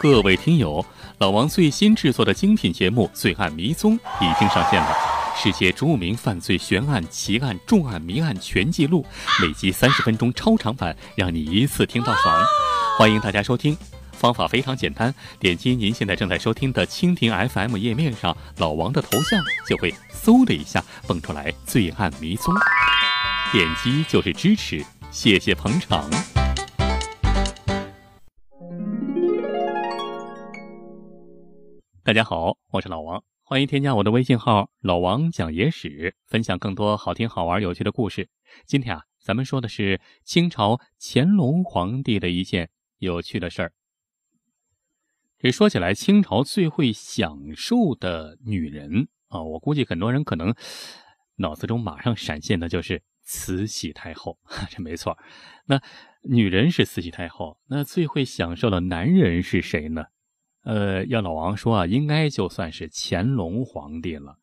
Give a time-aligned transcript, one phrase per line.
[0.00, 0.84] 各位听友，
[1.18, 4.96] 老王最新制作的精品节目《罪案迷踪》已经上线了，
[5.36, 9.04] 世界著名犯罪悬案、奇案、重案、谜案全记录，
[9.42, 12.40] 每集三十分钟超长版，让你一次听到爽。
[12.96, 13.76] 欢迎大家收听，
[14.12, 19.92] 方法非常简单，点击您现在正在收听的蜻蜓 FM 页面上老王的头像，就会
[20.22, 22.54] 嗖的一下蹦出来《罪案迷踪》，
[23.50, 26.08] 点击就是支持，谢谢捧场。
[32.08, 38.30] 大家好，我是老王，欢迎添加我的微信号“老王讲野史”，分享更多好听、好玩、有趣的故事。
[38.64, 43.72] 今天啊，咱们说的是清朝乾隆皇帝的一件有趣的事儿。
[45.38, 50.54] 这说起来，清朝最会享受的女人啊，我估计很多人可能
[51.36, 54.38] 脑子中马上闪现的就是慈禧太后。
[54.70, 55.18] 这没错，
[55.66, 55.78] 那
[56.22, 60.06] 女人是慈禧太后，那最会享受的男人是谁呢？
[60.64, 64.36] 呃，要老王说啊，应该就算是乾隆皇帝了。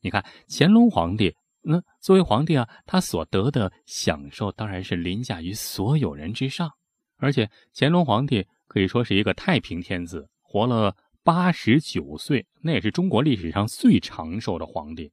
[0.00, 6.72] 你看，乾隆皇帝那作为皇帝啊，他所得的享受当然是凌驾于所有人之上。
[7.18, 15.12] 而且乾隆皇帝可以说是一个太平天子，活了八十九岁，那也是中国历史上最长寿的皇帝。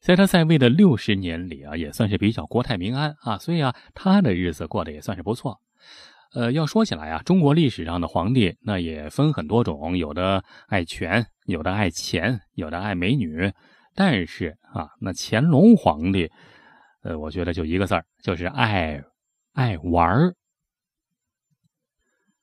[0.00, 5.60] 在他在位的六十年里啊，也算是比较国泰民安啊，所以啊，他的日子过得也算是不错。
[6.32, 13.52] 呃，要说起来啊，中国历史上的皇帝那也分很多种，有的爱权，有的爱钱，有的爱美女。
[13.96, 16.30] 但是啊，那乾隆皇帝，
[17.02, 19.02] 呃，我觉得就一个字儿，就是爱
[19.54, 20.34] 爱玩儿。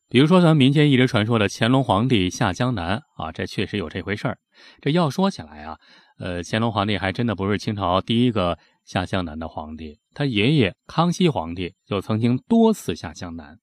[0.10, 4.38] 比如说，咱们民间一直传说的乾隆皇帝下江南啊，这确实有这回事儿。
[4.82, 5.78] 这要说起来啊，
[6.20, 13.58] 呃，乾隆皇帝还真的不是清朝第一个下江南的皇帝，他爷爷康熙皇帝就曾经多次下江南。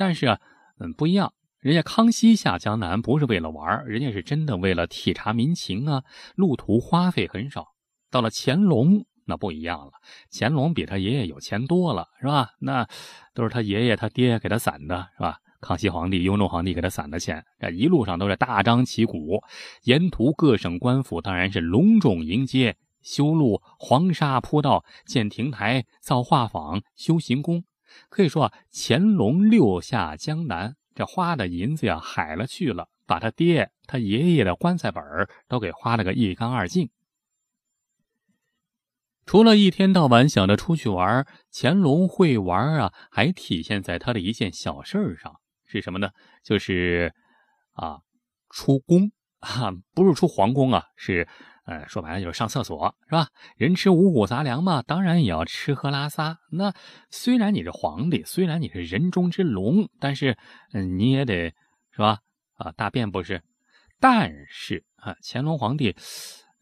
[0.00, 0.40] 但是啊，
[0.78, 1.34] 嗯，不一样。
[1.58, 6.04] 人家康熙下江南不是为了玩人家是真的为了体察民情啊。
[6.36, 7.66] 路途花费很少。
[8.10, 9.92] 到了乾隆，那不一样了。
[10.32, 12.52] 乾隆比他爷爷有钱多了，是吧？
[12.60, 12.88] 那
[13.34, 15.36] 都是他爷爷他爹给他攒的，是吧？
[15.60, 19.42] 康熙皇帝、雍正皇帝给他攒的钱，这一路上都是大张旗鼓。
[19.82, 27.62] 沿途各省官府当然是隆重迎接，修路、黄沙铺道、建亭台、造画舫、修行宫。
[28.08, 35.02] 可以说啊，乾隆六下江南，这花的银子呀海了去了，把他爹、他爷爷的棺材本
[35.48, 36.90] 都给花了个一干二净。
[39.26, 46.10] 除了一天到晚想着出去玩，乾隆会玩啊，还体现在他的一件小事上，是什么呢？
[46.42, 47.14] 就是
[47.72, 48.00] 啊，
[48.48, 51.28] 出宫 啊，不是出皇宫啊，是。
[51.70, 53.28] 呃，说白了就是上厕所，是吧？
[53.56, 56.40] 人吃五谷杂粮嘛，当然也要吃喝拉撒。
[56.50, 56.74] 那
[57.10, 60.36] 虽然你是皇帝，虽然你是人中之龙，但是，
[60.72, 61.54] 嗯，你也得
[61.92, 62.18] 是吧？
[62.54, 63.44] 啊，大便不是？
[64.00, 65.94] 但是啊，乾隆皇帝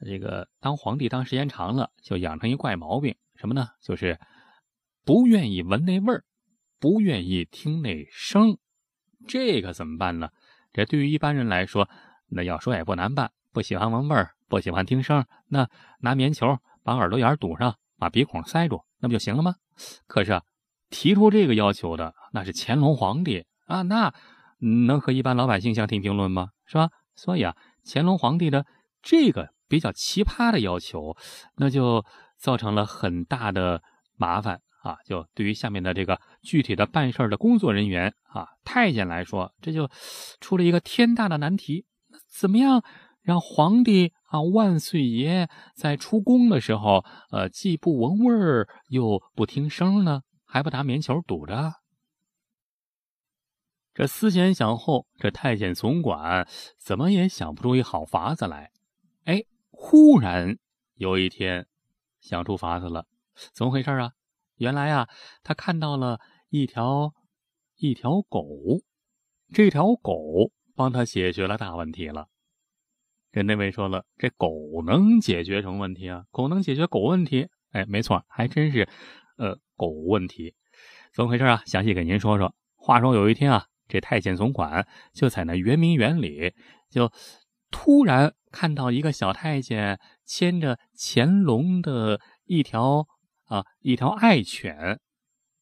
[0.05, 3.67] 这个当皇帝当时间长了，就养成一怪毛病，什么呢？
[3.81, 4.21] 就是
[5.07, 6.23] 不愿意闻那味儿，
[6.79, 8.59] 不愿意听那声。
[9.27, 10.29] 这个怎么办呢？
[10.75, 11.89] 这对于一般人来说，
[12.29, 14.35] 那要说也不难办，不喜欢闻味儿。
[14.49, 15.69] 不喜欢听声，那
[16.01, 19.57] 拿棉球把耳朵眼堵上，把鼻孔塞住，那不就行了吗？
[20.07, 20.41] 可是
[20.89, 24.15] 提出这个要求的那是乾隆皇帝啊，那
[24.87, 26.49] 能和一般老百姓相提并论吗？
[26.65, 26.89] 是吧？
[27.15, 27.55] 所以啊，
[27.85, 28.65] 乾隆皇帝的
[29.03, 31.15] 这个比较奇葩的要求，
[31.57, 32.03] 那就
[32.39, 33.83] 造成了很大的
[34.17, 34.97] 麻烦啊！
[35.05, 39.91] 就对于下面的这个具体的办事的工作人员啊，太监来说，这就
[40.41, 41.85] 出了一个天大的难题。
[42.27, 42.83] 怎么样
[43.29, 44.15] 让皇帝？
[44.25, 51.75] 啊，万岁爷在出宫的时候，呃，既不闻味儿，又不听声呢，还不拿棉球堵着。
[53.93, 58.71] 这思前想后，这太监总管怎么也想不出一好法子来。
[59.25, 60.57] 哎，忽然
[60.95, 61.67] 有一天
[62.23, 63.07] 想出法子了，
[63.53, 64.13] 怎么回事啊？
[64.57, 65.07] 原来啊，
[65.43, 66.19] 他看到了
[66.49, 67.13] 一条
[67.77, 68.47] 一条狗，
[69.53, 72.29] 这条狗帮他解决了大问题了。
[73.31, 74.51] 跟那位说了，这狗
[74.87, 76.25] 能解决什么问题啊？
[76.31, 77.49] 狗能解决狗问题？
[77.73, 78.89] 哎，没错，还真是，
[79.37, 80.55] 呃，狗问题，
[81.13, 81.63] 怎么回事啊？
[81.67, 82.55] 详细给您说说。
[82.75, 86.55] 话说有一天啊，这太监总管就在那圆明园里，
[86.89, 87.13] 就
[87.71, 93.07] 突然看到一个小太监牵着乾隆的一条
[93.45, 94.99] 啊一条爱犬，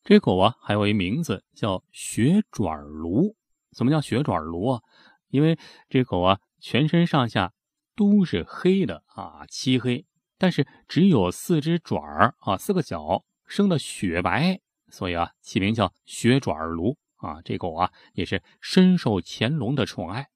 [0.04, 3.34] 这狗啊还有一名字叫雪爪卢。
[3.76, 4.80] 怎么叫雪爪卢啊？
[5.28, 5.58] 因为
[5.88, 7.52] 这狗啊全身上下。
[7.96, 10.04] 都是黑的啊，漆黑，
[10.38, 14.60] 但是只有四只爪儿啊，四个脚生的雪白，
[14.90, 16.96] 所以啊，起名叫雪爪儿卢。
[17.16, 20.28] 啊，这狗啊也是深受乾隆的宠爱。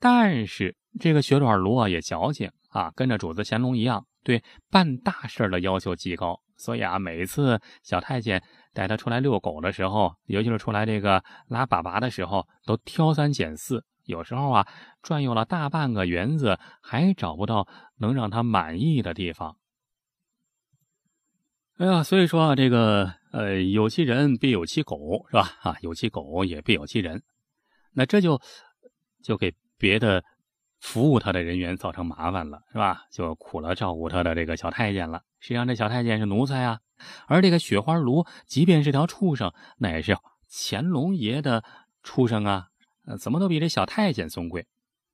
[0.00, 6.40] 但是这个雪爪卢啊也矫情啊，跟着主子乾隆一样，对办大事的要求极高。
[6.56, 8.42] 所以啊，每次小太监
[8.72, 13.84] 带他出来遛狗的时候，尤其是出来这个拉粑粑的时候，都挑三拣四。
[14.08, 14.66] 有时候啊，
[15.02, 17.68] 转悠了大半个园子，还找不到
[17.98, 19.58] 能让他满意的地方。
[21.76, 25.58] 哎呀，所以说啊，这个呃，有其人必有其狗，是吧？
[25.60, 27.22] 啊，有其狗也必有其人。
[27.92, 28.40] 那这就
[29.22, 30.24] 就给别的
[30.80, 33.02] 服务他的人员造成麻烦了，是吧？
[33.12, 35.22] 就苦了照顾他的这个小太监了。
[35.38, 36.80] 实际上，这小太监是奴才啊，
[37.26, 40.16] 而这个雪花炉，即便是条畜生，那也是
[40.50, 41.62] 乾隆爷的
[42.02, 42.68] 畜生啊。
[43.16, 44.66] 怎么都比这小太监尊贵。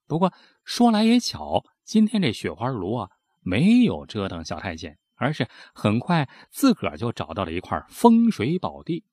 [0.07, 0.33] 不过
[0.65, 3.11] 说来也巧，今天这雪花炉啊，
[3.41, 9.05] 没有折腾小太监，而是很快自个儿就找到了一块风水宝地。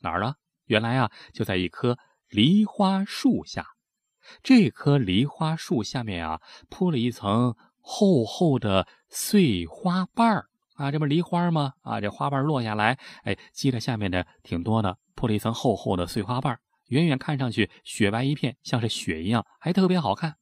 [0.00, 0.34] 哪儿呢？
[0.66, 1.98] 原来啊，就在一棵
[2.28, 3.66] 梨花树下。
[4.42, 6.40] 这棵梨花树下面啊，
[6.70, 11.74] 铺了一层厚厚的碎花瓣儿啊，这不梨花吗？
[11.82, 16.60] 啊，这花瓣落下来，哎，积在下面的挺多的，铺了一层厚厚的碎花瓣儿。
[16.92, 20.36] 远远看上去雪白一片，像是雪一样，还特别好看。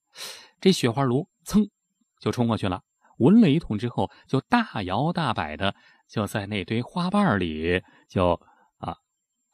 [0.61, 1.71] 这雪花炉噌
[2.19, 2.83] 就冲过去了，
[3.19, 5.77] 闻了一通之后，就大摇大摆的
[6.09, 8.33] 就在那堆花瓣里就
[8.79, 8.97] 啊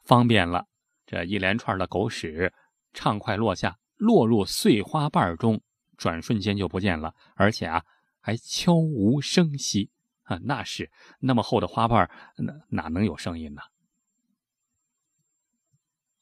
[0.03, 0.65] 方便了。
[1.05, 2.51] 这一连串的狗屎
[2.93, 5.61] 畅快落下，落入碎花瓣中，
[5.97, 7.83] 转瞬间就不见了，而且啊
[8.19, 9.91] 还悄无声息
[10.23, 10.39] 啊！
[10.43, 10.89] 那是
[11.19, 13.61] 那么厚的花瓣，哪哪能有声音呢？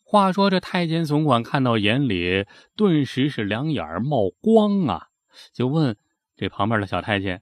[0.08, 5.08] 话说这太监总管看到眼里，顿时是两眼冒光啊！
[5.52, 5.98] 就问
[6.36, 7.42] 这旁边的小太监：“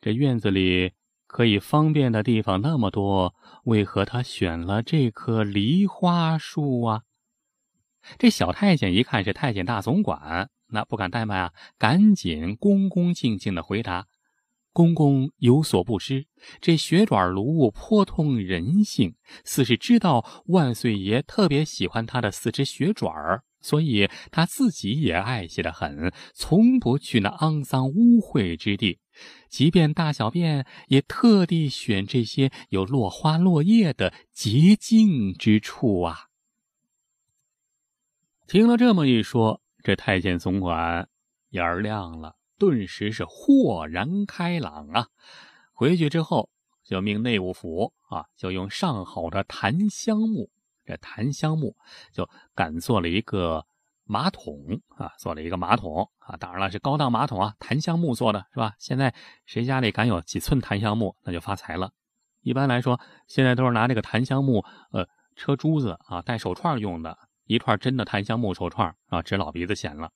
[0.00, 0.92] 这院子里
[1.26, 3.34] 可以方便的地方那么多，
[3.64, 7.02] 为何他选了这棵梨花树啊？”
[8.16, 14.06] 这小太监一看是太监大总管，那不敢怠慢啊，赶紧恭恭敬敬的回答。
[14.72, 16.26] 公公有所不知，
[16.60, 19.14] 这雪爪炉颇通人性，
[19.44, 28.98] 似是知道万岁爷特别喜欢他的四只雪爪儿，所以他自己也爱惜的很，从不去那肮脏污秽之地，
[29.50, 36.28] 即便大小便，也特地选这些有落花落叶的洁净之处啊。
[38.46, 41.08] 听了这么一说，这太监总管
[41.50, 42.36] 眼儿亮了。
[42.62, 45.08] 顿时是豁然开朗啊！
[45.72, 46.48] 回去之后
[46.84, 50.48] 就命内务府啊，就用上好的檀香木，
[50.84, 51.74] 这檀香木
[52.12, 53.66] 就赶做了一个
[54.04, 56.36] 马桶啊，做了一个马桶啊。
[56.36, 58.74] 当然了，是高档马桶啊，檀香木做的是吧？
[58.78, 59.12] 现在
[59.44, 61.90] 谁家里敢有几寸檀香木，那就发财了。
[62.42, 70.12] 一般来说，现在都是拿这个檀香木呃车珠子啊，戴手串用的，一串真的檀香木手串啊，值老鼻子钱了。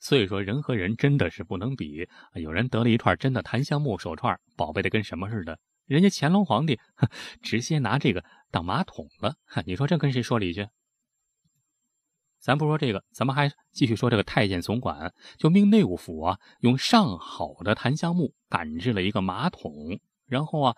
[0.00, 2.08] 所以说，人和人真的是不能比。
[2.34, 5.58] 有人得了一串真的檀香木手串，宝贝的跟什么似的。
[5.86, 6.80] 人家乾隆皇帝
[7.42, 9.34] 直接拿这个当马桶了。
[9.66, 10.68] 你说这跟谁说理去？
[12.38, 20.74] 咱不说这个，咱们还继续说这个太监总管，就命内务府啊，用上好的檀香木赶制了一个马桶，然后啊。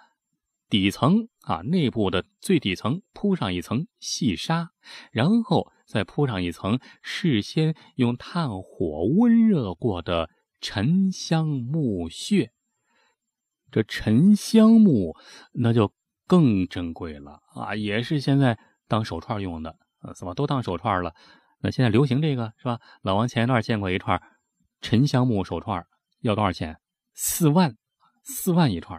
[0.68, 4.70] 底层啊，内部的最底层铺上一层细沙，
[5.10, 12.50] 然后再铺上一层事先用炭火温热过的沉香木屑。
[13.70, 15.14] 这沉香木
[15.52, 15.92] 那就
[16.26, 21.14] 更珍贵了啊，也是现在当手串用的啊，怎么都当手串了？
[21.60, 22.80] 那现在流行这个是吧？
[23.02, 24.22] 老王前一段见过一串
[24.80, 25.84] 沉香木手串，
[26.22, 26.78] 要多少钱？
[27.12, 27.76] 四万，
[28.22, 28.98] 四万一串。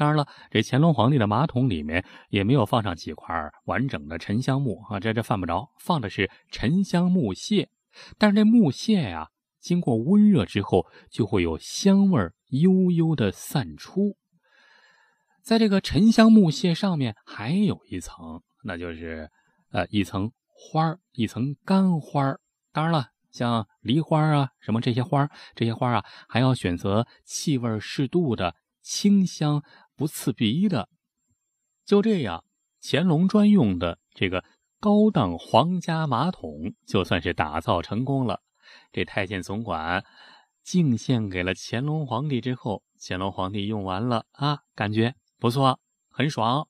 [0.00, 7.68] 当然了，这乾隆皇帝的马桶里面也没有放上几块完整的沉香木啊，这这犯不着，放的是沉香木屑。
[8.16, 9.28] 但是这木屑呀，
[9.60, 14.16] 经过温热之后，就会有香味悠悠的散出。
[15.42, 19.28] 在这个沉香木屑上面还有一层，那就是
[19.70, 22.36] 呃一层花一层干花
[22.72, 29.62] 当然了，像梨花啊什么这些花这些花啊还要选择气味适度的清香。
[30.00, 30.88] 不刺鼻的，
[31.84, 32.42] 就这样，
[32.80, 34.42] 乾隆专用的这个
[34.78, 38.40] 高档皇家马桶就算是打造成功了。
[38.92, 40.02] 这太监总管
[40.62, 45.78] 敬献给了乾隆皇帝之后，乾隆皇帝用完了啊，感觉不错，
[46.08, 46.66] 很爽。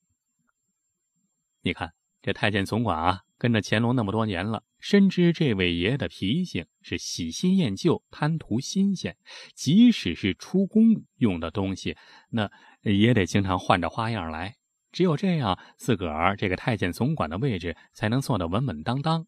[1.61, 3.23] 你看这太监总管啊。
[3.41, 9.17] 跟着乾隆那么多年了，深知这位爷的脾性是喜新厌旧、贪图新鲜。
[9.55, 10.85] 即使是出宫
[11.17, 11.97] 用的东西，
[12.29, 12.51] 那
[12.83, 14.57] 也得经常换着花样来。
[14.93, 19.27] 只有这样，自个儿这个太监总管的位置才能坐得稳稳当当。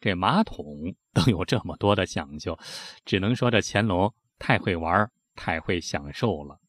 [0.00, 2.58] 这马桶都有这么多的讲究，
[3.06, 6.60] 只能说这乾隆太会玩，太会享受了。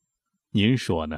[0.52, 1.18] 您说呢？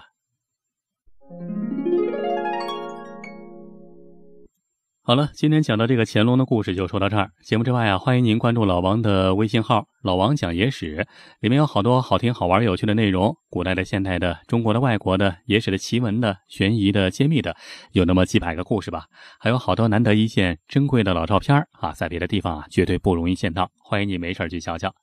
[5.06, 7.30] 好了，今天讲的这个乾隆的故事就说到这儿。
[7.44, 11.06] 节目之外啊，欢迎您关注老王的微信号“老王讲野史”，
[11.42, 17.54] 里面有好多好听、好玩、有趣的内容，古代的、现代的、中国的、外国的、野史的、奇闻的、悬疑的、揭秘的，
[17.92, 19.08] 有那么几百个故事吧。
[19.42, 24.96] 还有好多难得一见、珍贵的老照片啊，在别的地方啊绝对不容易见到，欢迎你没事去瞧瞧。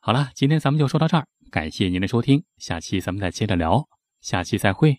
[0.00, 3.88] 好了，今天咱们就说到这儿，感谢您的收听，下期咱们再接着聊，
[4.20, 4.98] 下期再会。